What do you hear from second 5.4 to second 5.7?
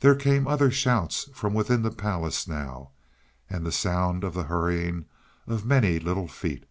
of